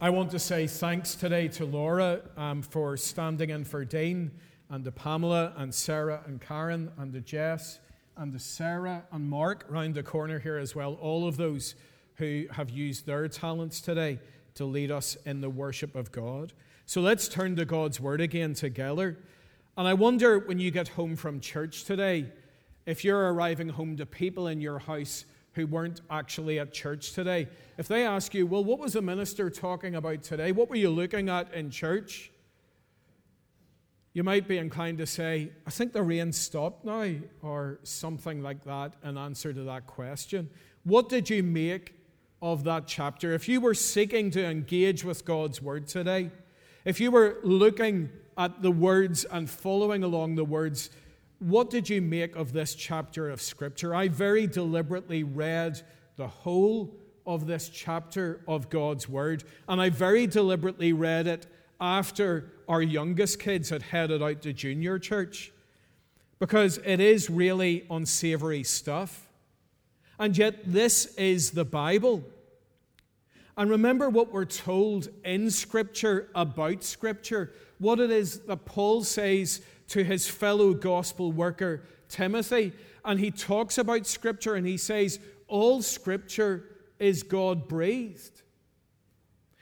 [0.00, 4.30] I want to say thanks today to Laura um, for standing in for Dean,
[4.70, 7.80] and to Pamela, and Sarah, and Karen, and to Jess,
[8.16, 10.94] and to Sarah, and Mark round the corner here as well.
[11.00, 11.74] All of those
[12.16, 14.20] who have used their talents today
[14.54, 16.52] to lead us in the worship of God.
[16.86, 19.18] So let's turn to God's Word again together.
[19.76, 22.26] And I wonder when you get home from church today,
[22.86, 25.24] if you're arriving home to people in your house
[25.58, 29.50] who weren't actually at church today, if they ask you, well, what was the minister
[29.50, 30.52] talking about today?
[30.52, 32.30] What were you looking at in church?
[34.12, 38.62] You might be inclined to say, I think the rain stopped now, or something like
[38.64, 40.48] that, in answer to that question.
[40.84, 41.94] What did you make
[42.40, 43.32] of that chapter?
[43.32, 46.30] If you were seeking to engage with God's word today,
[46.84, 50.90] if you were looking at the words and following along the words,
[51.38, 53.94] what did you make of this chapter of Scripture?
[53.94, 55.80] I very deliberately read
[56.16, 56.96] the whole
[57.26, 61.46] of this chapter of God's Word, and I very deliberately read it
[61.80, 65.52] after our youngest kids had headed out to junior church
[66.38, 69.28] because it is really unsavory stuff.
[70.18, 72.24] And yet, this is the Bible.
[73.56, 79.60] And remember what we're told in Scripture about Scripture, what it is that Paul says
[79.88, 82.72] to his fellow gospel worker, Timothy.
[83.04, 86.64] And he talks about Scripture and he says, All Scripture
[86.98, 88.42] is God breathed.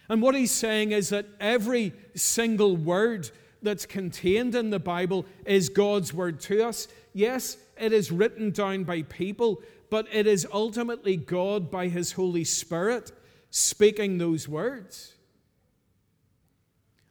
[0.08, 3.30] And what he's saying is that every single word
[3.62, 6.88] that's contained in the Bible is God's word to us.
[7.12, 12.44] Yes, it is written down by people, but it is ultimately God by his Holy
[12.44, 13.12] Spirit
[13.50, 15.14] speaking those words.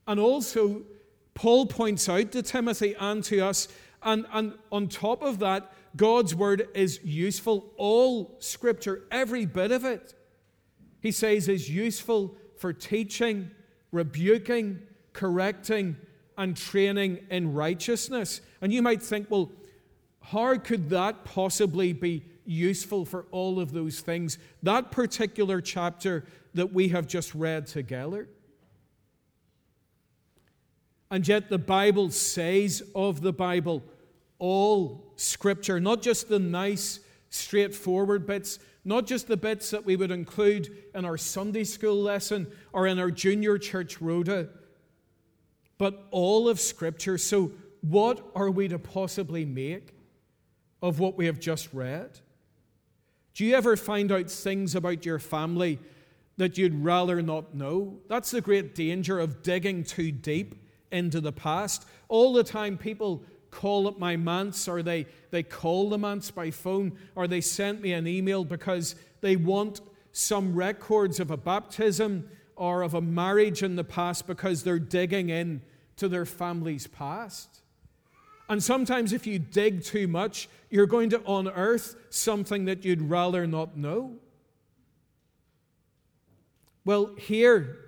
[0.08, 0.84] And also,
[1.36, 3.68] Paul points out to Timothy and to us,
[4.02, 7.72] and, and on top of that, God's word is useful.
[7.78, 10.14] All scripture, every bit of it,
[11.02, 13.52] he says, is useful for teaching,
[13.92, 14.80] rebuking,
[15.14, 15.98] correcting,
[16.38, 18.42] and training in righteousness.
[18.62, 19.52] And you might think, well,
[20.22, 24.38] how could that possibly be useful for all of those things?
[24.64, 28.28] That particular chapter that we have just read together.
[31.16, 33.84] And yet, the Bible says of the Bible
[34.38, 37.00] all Scripture, not just the nice,
[37.30, 42.52] straightforward bits, not just the bits that we would include in our Sunday school lesson
[42.74, 44.50] or in our junior church rota,
[45.78, 47.18] but all of Scripture.
[47.18, 49.96] So, what are we to possibly make
[50.82, 52.20] of what we have just read?
[53.36, 55.80] Do you ever find out things about your family
[56.36, 58.00] that you'd rather not know?
[58.10, 60.56] That's the great danger of digging too deep
[60.92, 61.88] into the past.
[62.08, 66.52] All the time, people call up my manse or they, they call the manse by
[66.52, 69.82] phone or they send me an email because they want
[70.12, 75.30] some records of a baptism or of a marriage in the past because they're digging
[75.30, 75.62] in
[75.98, 77.62] to their family's past.
[78.48, 83.48] And sometimes, if you dig too much, you're going to unearth something that you'd rather
[83.48, 84.18] not know.
[86.84, 87.85] Well, here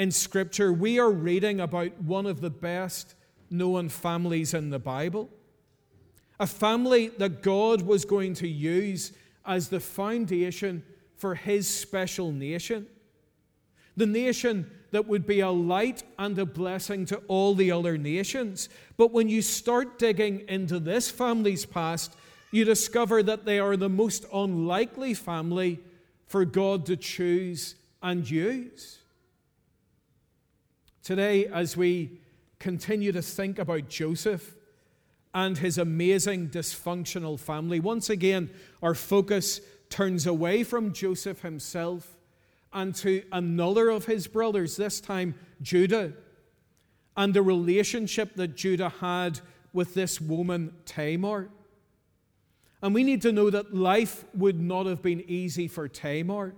[0.00, 3.14] in Scripture, we are reading about one of the best
[3.50, 5.28] known families in the Bible.
[6.40, 9.12] A family that God was going to use
[9.44, 10.82] as the foundation
[11.18, 12.86] for His special nation.
[13.94, 18.70] The nation that would be a light and a blessing to all the other nations.
[18.96, 22.16] But when you start digging into this family's past,
[22.52, 25.78] you discover that they are the most unlikely family
[26.26, 28.99] for God to choose and use.
[31.02, 32.20] Today, as we
[32.58, 34.54] continue to think about Joseph
[35.32, 38.50] and his amazing dysfunctional family, once again,
[38.82, 42.18] our focus turns away from Joseph himself
[42.72, 46.12] and to another of his brothers, this time Judah,
[47.16, 49.40] and the relationship that Judah had
[49.72, 51.48] with this woman, Tamar.
[52.82, 56.54] And we need to know that life would not have been easy for Tamar.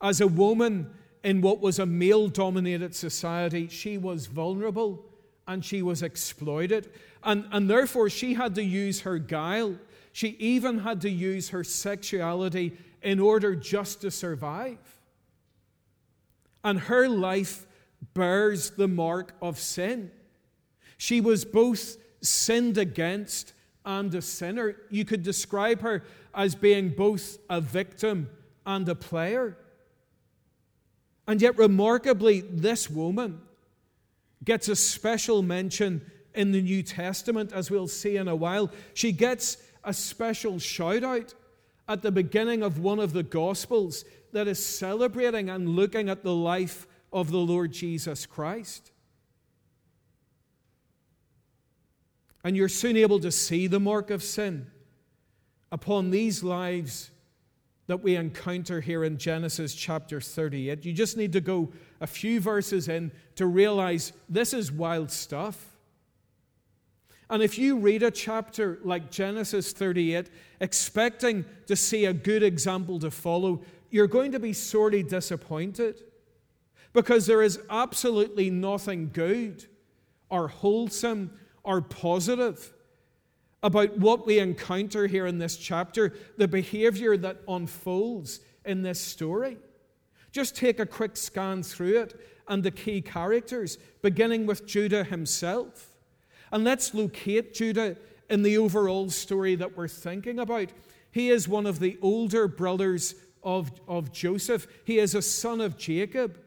[0.00, 0.90] As a woman,
[1.24, 5.04] in what was a male dominated society, she was vulnerable
[5.46, 6.90] and she was exploited.
[7.24, 9.76] And, and therefore, she had to use her guile.
[10.12, 14.78] She even had to use her sexuality in order just to survive.
[16.62, 17.66] And her life
[18.14, 20.10] bears the mark of sin.
[20.96, 23.52] She was both sinned against
[23.84, 24.76] and a sinner.
[24.90, 26.04] You could describe her
[26.34, 28.28] as being both a victim
[28.66, 29.56] and a player.
[31.28, 33.42] And yet, remarkably, this woman
[34.42, 36.00] gets a special mention
[36.34, 38.72] in the New Testament, as we'll see in a while.
[38.94, 41.34] She gets a special shout out
[41.86, 46.34] at the beginning of one of the Gospels that is celebrating and looking at the
[46.34, 48.90] life of the Lord Jesus Christ.
[52.42, 54.66] And you're soon able to see the mark of sin
[55.70, 57.10] upon these lives
[57.88, 60.84] that we encounter here in Genesis chapter 38.
[60.84, 65.74] You just need to go a few verses in to realize this is wild stuff.
[67.30, 70.28] And if you read a chapter like Genesis 38,
[70.60, 76.02] expecting to see a good example to follow, you're going to be sorely disappointed
[76.92, 79.64] because there is absolutely nothing good
[80.28, 81.30] or wholesome
[81.64, 82.70] or positive
[83.62, 89.58] about what we encounter here in this chapter, the behavior that unfolds in this story.
[90.30, 95.96] Just take a quick scan through it and the key characters, beginning with Judah himself.
[96.52, 97.96] And let's locate Judah
[98.30, 100.68] in the overall story that we're thinking about.
[101.10, 105.78] He is one of the older brothers of, of Joseph, he is a son of
[105.78, 106.38] Jacob.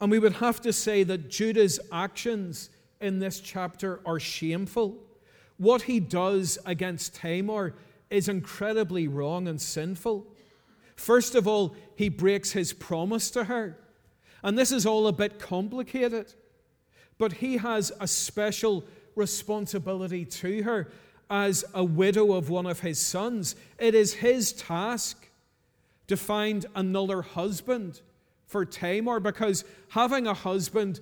[0.00, 2.70] And we would have to say that Judah's actions
[3.02, 4.96] in this chapter are shameful.
[5.58, 7.74] What he does against Tamar
[8.10, 10.26] is incredibly wrong and sinful.
[10.96, 13.78] First of all, he breaks his promise to her.
[14.42, 16.34] And this is all a bit complicated,
[17.18, 18.84] but he has a special
[19.14, 20.90] responsibility to her
[21.30, 23.56] as a widow of one of his sons.
[23.78, 25.28] It is his task
[26.08, 28.00] to find another husband
[28.46, 31.00] for Tamar because having a husband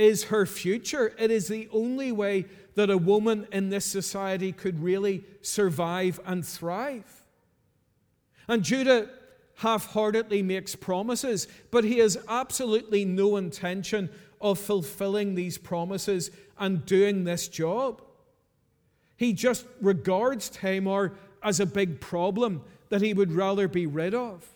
[0.00, 1.14] is her future.
[1.18, 6.46] It is the only way that a woman in this society could really survive and
[6.46, 7.22] thrive.
[8.48, 9.08] And Judah
[9.56, 14.08] half heartedly makes promises, but he has absolutely no intention
[14.40, 18.00] of fulfilling these promises and doing this job.
[19.16, 21.12] He just regards Tamar
[21.42, 24.46] as a big problem that he would rather be rid of.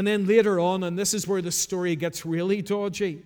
[0.00, 3.22] And then later on, and this is where the story gets really dodgy,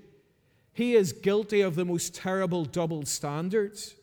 [0.72, 3.94] he is guilty of the most terrible double standards.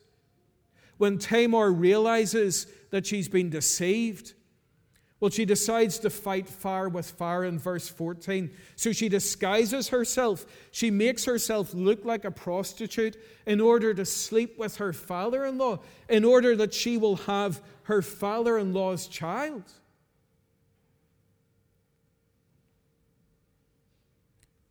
[0.96, 4.32] When Tamar realizes that she's been deceived,
[5.20, 8.50] well, she decides to fight fire with fire in verse 14.
[8.76, 10.46] So she disguises herself.
[10.70, 15.58] She makes herself look like a prostitute in order to sleep with her father in
[15.58, 19.64] law, in order that she will have her father in law's child.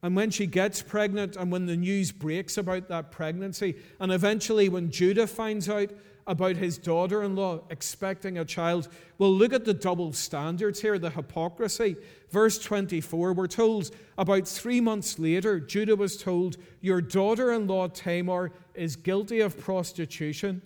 [0.04, 4.68] And when she gets pregnant, and when the news breaks about that pregnancy, and eventually
[4.68, 5.92] when Judah finds out
[6.26, 8.88] about his daughter in law expecting a child,
[9.20, 11.98] well, look at the double standards here, the hypocrisy.
[12.32, 17.88] Verse 24, we're told about three months later, Judah was told, Your daughter in law
[17.88, 20.64] Tamar is guilty of prostitution.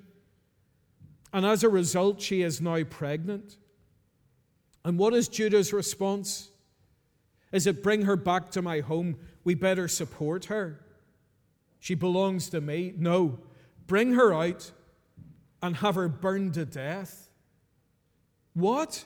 [1.34, 3.58] And as a result, she is now pregnant.
[4.86, 6.52] And what is Judah's response?
[7.52, 9.18] Is it bring her back to my home?
[9.44, 10.82] We better support her.
[11.80, 12.94] She belongs to me.
[12.98, 13.40] No,
[13.88, 14.72] bring her out
[15.62, 17.30] and have her burned to death.
[18.54, 19.06] What?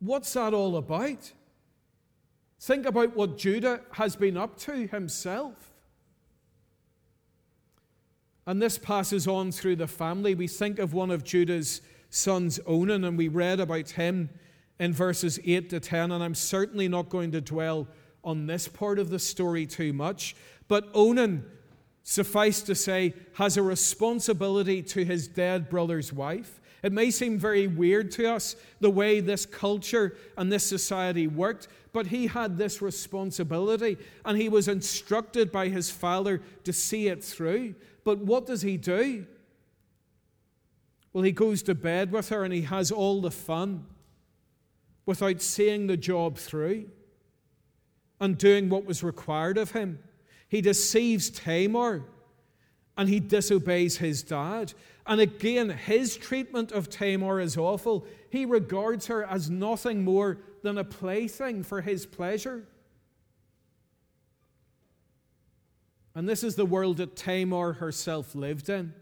[0.00, 1.32] What's that all about?
[2.60, 5.70] Think about what Judah has been up to himself.
[8.46, 10.34] And this passes on through the family.
[10.34, 11.80] We think of one of Judah's
[12.10, 14.30] sons, Onan, and we read about him
[14.78, 17.88] in verses 8 to 10, and I'm certainly not going to dwell
[18.22, 20.36] on this part of the story too much.
[20.68, 21.44] But Onan,
[22.02, 26.60] suffice to say, has a responsibility to his dead brother's wife.
[26.82, 31.68] It may seem very weird to us the way this culture and this society worked,
[31.92, 37.24] but he had this responsibility and he was instructed by his father to see it
[37.24, 37.74] through.
[38.04, 39.26] But what does he do?
[41.12, 43.86] Well, he goes to bed with her and he has all the fun
[45.06, 46.90] without seeing the job through
[48.20, 50.00] and doing what was required of him.
[50.48, 52.04] He deceives Tamar
[52.96, 54.72] and he disobeys his dad.
[55.06, 58.06] And again, his treatment of Tamar is awful.
[58.30, 62.66] He regards her as nothing more than a plaything for his pleasure.
[66.14, 68.94] And this is the world that Tamar herself lived in.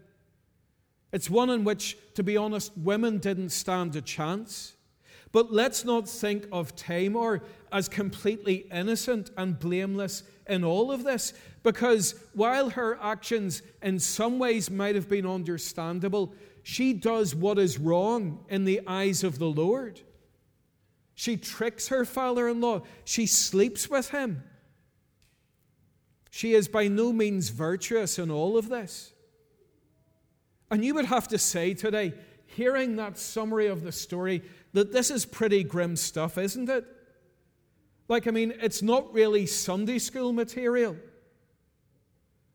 [1.13, 4.75] It's one in which, to be honest, women didn't stand a chance.
[5.35, 11.33] But let's not think of Tamar as completely innocent and blameless in all of this,
[11.61, 17.77] because while her actions in some ways might have been understandable, she does what is
[17.77, 19.99] wrong in the eyes of the Lord.
[21.15, 24.41] She tricks her father in law, she sleeps with him.
[26.31, 29.11] She is by no means virtuous in all of this.
[30.71, 32.13] And you would have to say today,
[32.55, 34.41] hearing that summary of the story
[34.73, 36.85] that this is pretty grim stuff, isn't it?
[38.07, 40.95] Like, I mean, it's not really Sunday school material.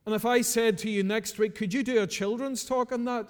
[0.07, 3.05] And if I said to you next week, could you do a children's talk on
[3.05, 3.29] that?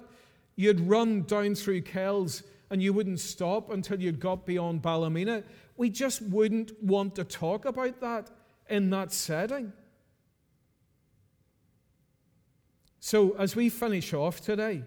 [0.55, 5.43] You'd run down through Kells and you wouldn't stop until you'd got beyond Ballymena.
[5.75, 8.29] We just wouldn't want to talk about that
[8.69, 9.73] in that setting.
[12.99, 14.83] So, as we finish off today,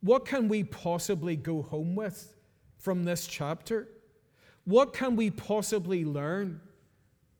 [0.00, 2.34] what can we possibly go home with
[2.78, 3.88] from this chapter?
[4.64, 6.60] What can we possibly learn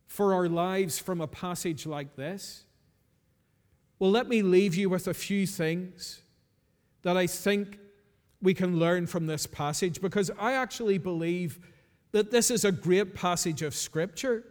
[0.06, 2.64] for our lives from a passage like this?
[3.98, 6.22] Well, let me leave you with a few things
[7.02, 7.78] that I think
[8.42, 11.58] we can learn from this passage because I actually believe
[12.12, 14.44] that this is a great passage of Scripture.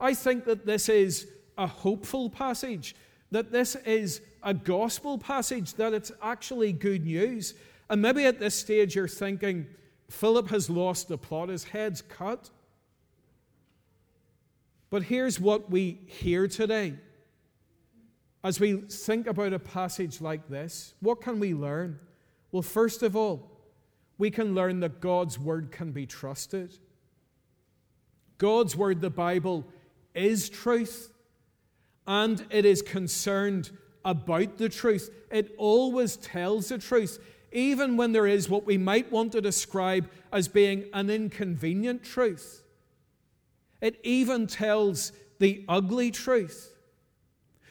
[0.00, 2.94] I think that this is a hopeful passage
[3.30, 7.54] that this is a gospel passage, that it's actually good news.
[7.90, 9.66] And maybe at this stage you're thinking,
[10.10, 12.50] Philip has lost the plot, his head's cut.
[14.90, 16.94] But here's what we hear today.
[18.42, 21.98] As we think about a passage like this, what can we learn?
[22.52, 23.50] Well, first of all,
[24.16, 26.76] we can learn that God's word can be trusted.
[28.38, 29.66] God's word, the Bible,
[30.14, 31.12] is truth
[32.08, 33.70] and it is concerned
[34.02, 35.10] about the truth.
[35.30, 37.18] It always tells the truth,
[37.52, 42.64] even when there is what we might want to describe as being an inconvenient truth.
[43.82, 46.74] It even tells the ugly truth.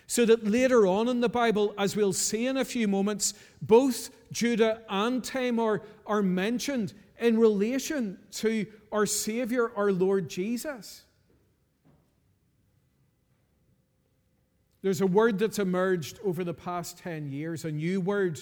[0.06, 4.12] So that later on in the Bible, as we'll see in a few moments, both
[4.32, 11.04] Judah and Tamar are mentioned in relation to our Savior, our Lord Jesus.
[14.82, 18.40] There's a word that's emerged over the past 10 years, a new word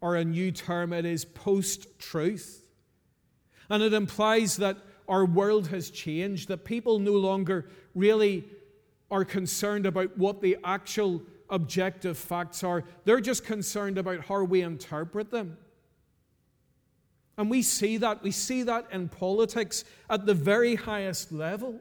[0.00, 0.92] or a new term.
[0.92, 2.62] It is post truth.
[3.68, 4.76] And it implies that
[5.08, 8.44] our world has changed, that people no longer really
[9.10, 12.84] are concerned about what the actual objective facts are.
[13.04, 15.58] They're just concerned about how we interpret them.
[17.36, 18.22] And we see that.
[18.22, 21.80] We see that in politics at the very highest level.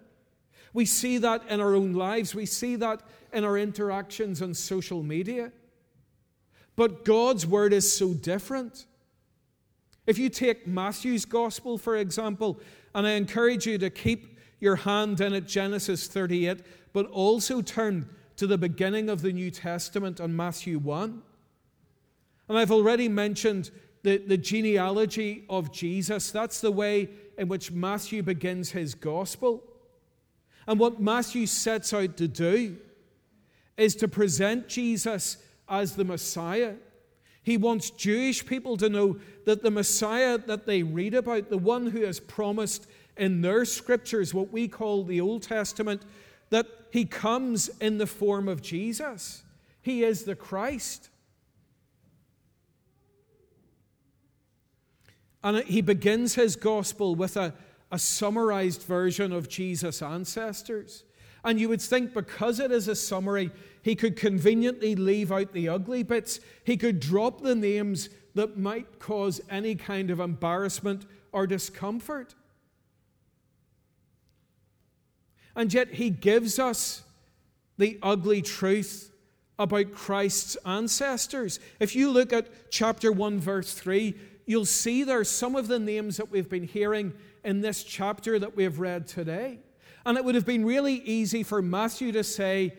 [0.74, 2.34] We see that in our own lives.
[2.34, 3.02] We see that
[3.34, 5.52] in our interactions on social media.
[6.76, 8.86] But God's word is so different.
[10.06, 12.60] If you take Matthew's gospel, for example,
[12.94, 16.62] and I encourage you to keep your hand in at Genesis 38,
[16.94, 21.22] but also turn to the beginning of the New Testament on Matthew 1.
[22.50, 23.72] And I've already mentioned
[24.04, 26.32] the, the genealogy of Jesus.
[26.32, 29.64] That's the way in which Matthew begins his gospel.
[30.68, 32.78] And what Matthew sets out to do
[33.78, 35.38] is to present Jesus
[35.68, 36.76] as the Messiah.
[37.42, 41.88] He wants Jewish people to know that the Messiah that they read about, the one
[41.88, 42.88] who is promised
[43.18, 46.04] in their scriptures, what we call the Old Testament,
[46.50, 49.44] that he comes in the form of Jesus.
[49.82, 51.10] He is the Christ.
[55.44, 57.54] And he begins his gospel with a,
[57.92, 61.04] a summarized version of Jesus' ancestors.
[61.44, 65.70] And you would think because it is a summary, he could conveniently leave out the
[65.70, 66.40] ugly bits.
[66.64, 72.34] He could drop the names that might cause any kind of embarrassment or discomfort.
[75.56, 77.04] And yet, he gives us
[77.78, 79.12] the ugly truth
[79.60, 81.60] about Christ's ancestors.
[81.80, 86.18] If you look at chapter 1, verse 3, you'll see there some of the names
[86.18, 89.60] that we've been hearing in this chapter that we have read today.
[90.06, 92.74] And it would have been really easy for Matthew to say,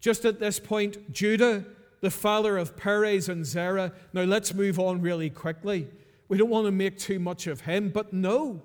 [0.00, 1.64] just at this point, Judah,
[2.00, 3.92] the father of Perez and Zerah.
[4.12, 5.88] Now let's move on really quickly.
[6.28, 8.62] We don't want to make too much of him, but no.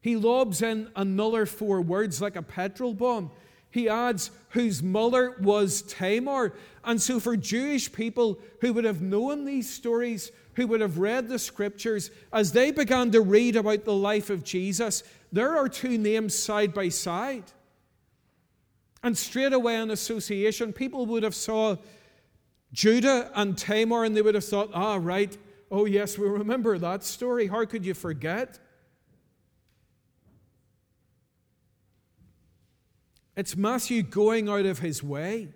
[0.00, 3.30] He lobs in another four words like a petrol bomb.
[3.70, 6.52] He adds, whose mother was Tamar.
[6.84, 11.28] And so, for Jewish people who would have known these stories, who would have read
[11.28, 15.96] the scriptures, as they began to read about the life of Jesus, there are two
[15.96, 17.44] names side by side.
[19.02, 21.76] And straight away in association, people would have saw
[22.72, 25.36] Judah and Tamar and they would have thought, ah, right,
[25.70, 27.46] oh yes, we remember that story.
[27.46, 28.58] How could you forget?
[33.34, 35.48] It's Matthew going out of his way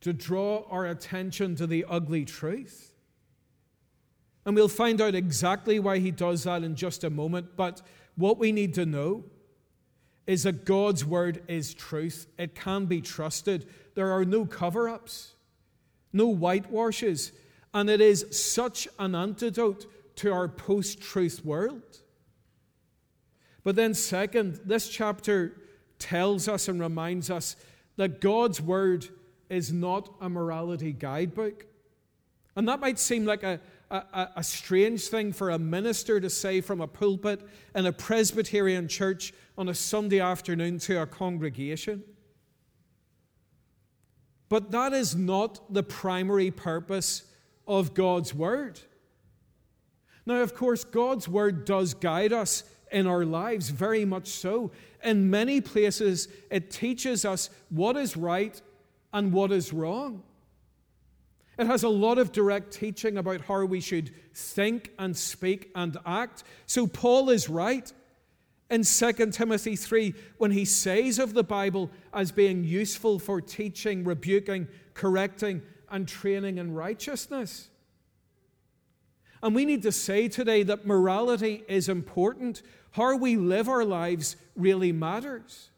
[0.00, 2.92] to draw our attention to the ugly truth.
[4.44, 7.56] And we'll find out exactly why he does that in just a moment.
[7.56, 7.82] But
[8.16, 9.24] what we need to know
[10.26, 12.26] is that God's word is truth.
[12.38, 13.66] It can be trusted.
[13.94, 15.34] There are no cover ups,
[16.12, 17.32] no whitewashes.
[17.74, 21.82] And it is such an antidote to our post truth world.
[23.64, 25.56] But then, second, this chapter
[25.98, 27.56] tells us and reminds us
[27.96, 29.08] that God's Word
[29.48, 31.66] is not a morality guidebook.
[32.56, 33.60] And that might seem like a,
[33.92, 38.88] a, a, strange thing for a minister to say from a pulpit in a Presbyterian
[38.88, 42.02] church on a Sunday afternoon to a congregation.
[44.48, 47.24] But that is not the primary purpose
[47.66, 48.80] of God's Word.
[50.24, 54.70] Now, of course, God's Word does guide us in our lives, very much so.
[55.04, 58.60] In many places, it teaches us what is right
[59.12, 60.22] and what is wrong.
[61.58, 65.96] It has a lot of direct teaching about how we should think and speak and
[66.06, 66.44] act.
[66.66, 67.92] So, Paul is right
[68.70, 74.02] in 2 Timothy 3 when he says of the Bible as being useful for teaching,
[74.02, 77.68] rebuking, correcting, and training in righteousness.
[79.42, 82.62] And we need to say today that morality is important.
[82.92, 85.70] How we live our lives really matters.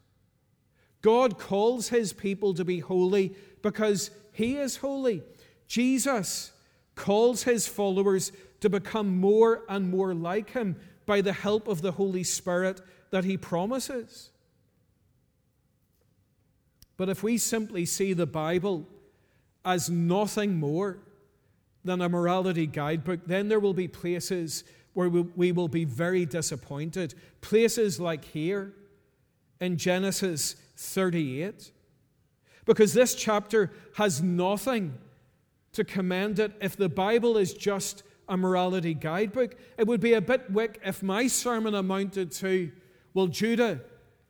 [1.01, 5.23] God calls his people to be holy because he is holy.
[5.67, 6.51] Jesus
[6.95, 8.31] calls his followers
[8.61, 12.81] to become more and more like him by the help of the Holy Spirit
[13.11, 14.31] that he promises.
[16.97, 18.87] But if we simply see the Bible
[19.63, 20.99] as nothing more
[21.83, 27.13] than a morality guidebook, then there will be places where we will be very disappointed.
[27.41, 28.73] Places like here
[29.59, 31.71] in Genesis 38.
[32.65, 34.97] Because this chapter has nothing
[35.75, 36.53] to commend it.
[36.61, 41.03] If the Bible is just a morality guidebook, it would be a bit weak if
[41.03, 42.71] my sermon amounted to,
[43.13, 43.81] well, Judah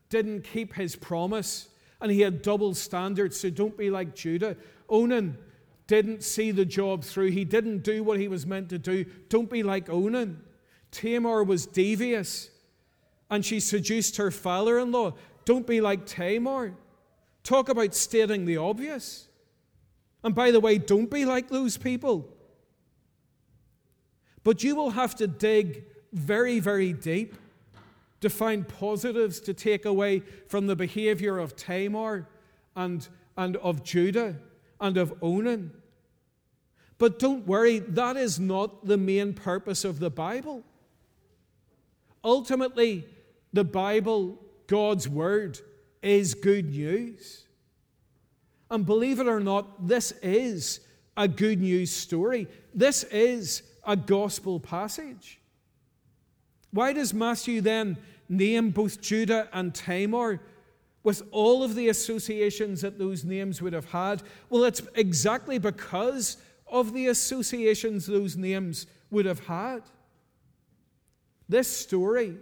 [0.09, 1.69] didn't keep his promise
[2.01, 4.57] and he had double standards, so don't be like Judah.
[4.89, 5.37] Onan
[5.87, 9.05] didn't see the job through, he didn't do what he was meant to do.
[9.29, 10.41] Don't be like Onan.
[10.91, 12.49] Tamar was devious
[13.29, 15.13] and she seduced her father in law.
[15.45, 16.73] Don't be like Tamar.
[17.43, 19.27] Talk about stating the obvious.
[20.25, 22.27] And by the way, don't be like those people.
[24.43, 27.35] But you will have to dig very, very deep
[28.21, 32.27] to find positives to take away from the behavior of Tamar
[32.75, 33.07] and,
[33.37, 34.37] and of Judah
[34.81, 35.71] and of Onan.
[36.97, 40.63] But don't worry, that is not the main purpose of the Bible.
[42.23, 43.05] Ultimately,
[43.53, 45.59] the Bible, God's Word,
[46.01, 47.44] is good news.
[48.69, 50.79] And believe it or not, this is
[51.15, 52.47] a good news story.
[52.73, 55.39] This is a gospel passage.
[56.71, 57.97] Why does Matthew then
[58.27, 60.41] name both Judah and Tamar
[61.03, 64.23] with all of the associations that those names would have had?
[64.49, 69.83] Well, it's exactly because of the associations those names would have had.
[71.47, 72.35] This story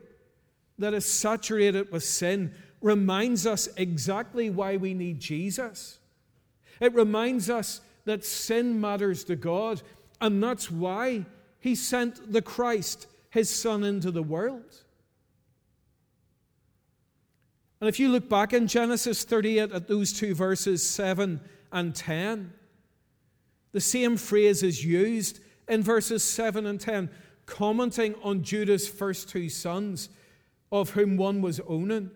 [0.79, 5.99] that is saturated with sin reminds us exactly why we need Jesus.
[6.83, 9.81] It reminds us that sin matters to God,
[10.19, 11.25] and that's why
[11.61, 14.83] He sent the Christ, His Son, into the world.
[17.79, 21.39] And if you look back in Genesis 38 at those two verses, 7
[21.71, 22.51] and 10,
[23.71, 27.09] the same phrase is used in verses 7 and 10,
[27.45, 30.09] commenting on Judah's first two sons,
[30.69, 32.11] of whom one was Onan.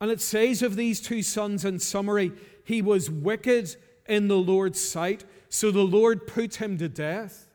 [0.00, 2.32] And it says of these two sons in summary,
[2.64, 3.76] he was wicked
[4.08, 7.46] in the Lord's sight, so the Lord put him to death.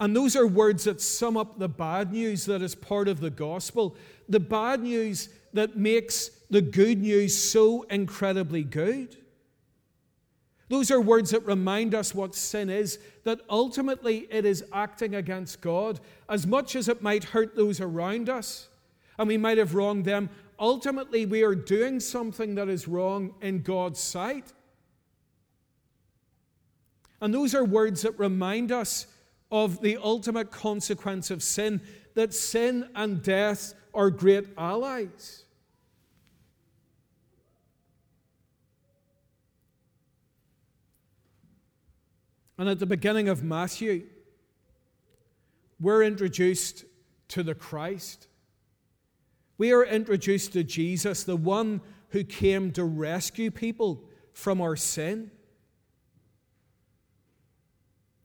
[0.00, 3.30] And those are words that sum up the bad news that is part of the
[3.30, 3.96] gospel.
[4.28, 9.16] The bad news that makes the good news so incredibly good.
[10.68, 15.60] Those are words that remind us what sin is, that ultimately it is acting against
[15.60, 16.00] God.
[16.28, 18.70] As much as it might hurt those around us,
[19.22, 23.62] and we might have wronged them, ultimately we are doing something that is wrong in
[23.62, 24.52] God's sight.
[27.20, 29.06] And those are words that remind us
[29.52, 31.80] of the ultimate consequence of sin
[32.14, 35.44] that sin and death are great allies.
[42.58, 44.02] And at the beginning of Matthew,
[45.78, 46.84] we're introduced
[47.28, 48.26] to the Christ
[49.62, 55.30] we are introduced to Jesus, the one who came to rescue people from our sin.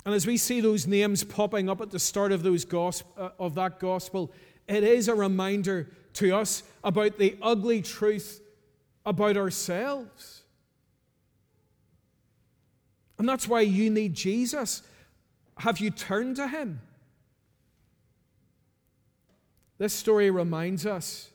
[0.04, 3.30] And as we see those names popping up at the start of, those gosp- uh,
[3.38, 4.34] of that gospel,
[4.68, 8.42] it is a reminder to us about the ugly truth
[9.06, 10.42] about ourselves.
[13.20, 14.82] And that's why you need Jesus.
[15.60, 16.82] Have you turned to him?
[19.78, 21.30] This story reminds us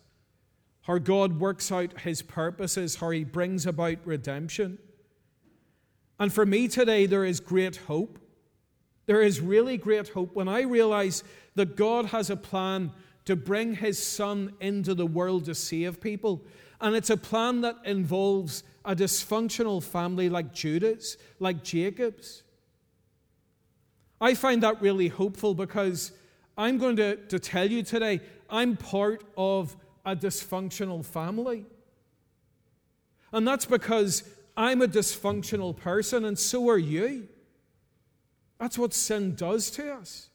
[0.83, 4.79] how God works out his purposes, how he brings about redemption.
[6.19, 8.19] And for me today, there is great hope.
[9.07, 11.23] There is really great hope when I realize
[11.55, 12.93] that God has a plan
[13.25, 16.45] to bring his son into the world to save people.
[16.81, 22.43] And it's a plan that involves a dysfunctional family like Judah's, like Jacob's.
[24.21, 26.13] I find that really hopeful because
[26.57, 31.67] I'm going to, to tell you today, I'm part of a dysfunctional family.
[33.33, 34.25] And that's because
[34.57, 37.29] I'm a dysfunctional person, and so are you.
[38.59, 40.29] That's what sin does to us.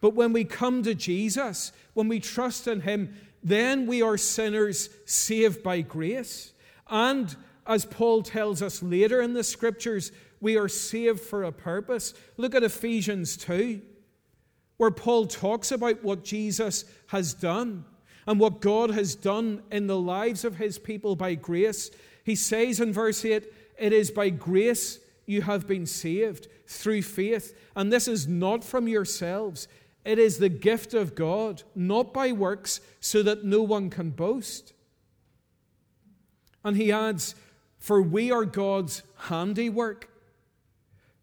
[0.00, 4.88] But when we come to Jesus, when we trust in Him, then we are sinners
[5.06, 6.52] saved by grace.
[6.88, 7.34] And
[7.66, 12.14] as Paul tells us later in the scriptures, we are saved for a purpose.
[12.36, 13.80] Look at Ephesians 2,
[14.82, 17.84] where Paul talks about what Jesus has done
[18.26, 21.92] and what God has done in the lives of his people by grace.
[22.24, 23.44] He says in verse 8,
[23.78, 28.88] It is by grace you have been saved through faith, and this is not from
[28.88, 29.68] yourselves.
[30.04, 34.72] It is the gift of God, not by works, so that no one can boast.
[36.64, 37.36] And he adds,
[37.78, 40.10] For we are God's handiwork,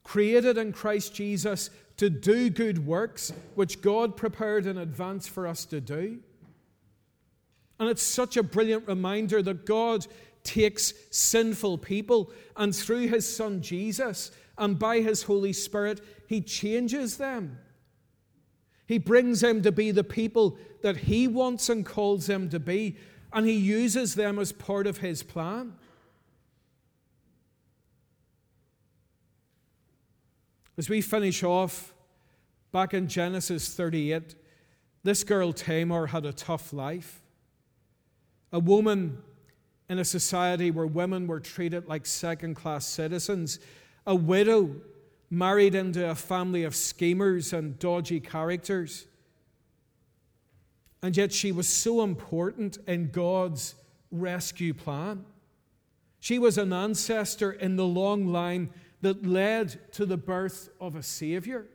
[0.06, 1.69] created in Christ Jesus
[2.00, 6.20] to do good works, which God prepared in advance for us to do.
[7.78, 10.08] And it's such a brilliant reminder that God
[10.42, 17.18] takes sinful people and through his Son Jesus and by his Holy Spirit, he changes
[17.18, 17.60] them.
[18.88, 22.96] He brings them to be the people that he wants and calls them to be,
[23.34, 25.74] and he uses them as part of his plan.
[30.80, 31.94] As we finish off,
[32.72, 34.34] back in Genesis 38,
[35.04, 37.22] this girl Tamar had a tough life.
[38.54, 39.22] A woman
[39.89, 43.60] in a society where women were treated like second class citizens,
[44.08, 44.74] a widow
[45.30, 49.06] married into a family of schemers and dodgy characters.
[51.04, 53.76] And yet she was so important in God's
[54.13, 55.26] rescue plan.
[56.22, 58.70] She was an ancestor in the long line
[59.02, 61.66] that led to the birth of a Savior.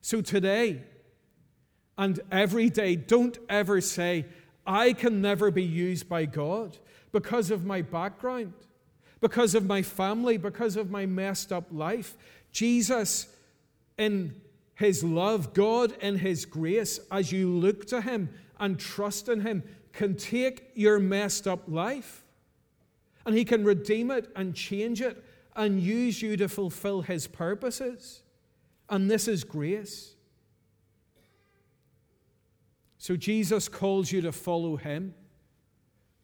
[0.00, 0.82] So today
[1.96, 4.26] and every day, don't ever say,
[4.66, 6.78] I can never be used by God
[7.12, 8.54] because of my background,
[9.20, 12.16] because of my family, because of my messed up life.
[12.50, 13.28] Jesus,
[13.98, 14.34] in
[14.74, 19.62] his love, God in his grace, as you look to him and trust in him,
[19.92, 22.24] can take your messed up life
[23.24, 25.22] and he can redeem it and change it
[25.54, 28.22] and use you to fulfill his purposes.
[28.88, 30.14] And this is grace.
[32.98, 35.14] So Jesus calls you to follow him,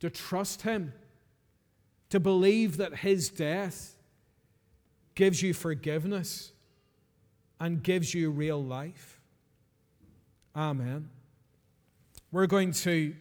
[0.00, 0.92] to trust him,
[2.10, 3.96] to believe that his death
[5.14, 6.52] gives you forgiveness
[7.58, 9.20] and gives you real life.
[10.54, 11.10] Amen.
[12.30, 13.14] We're going to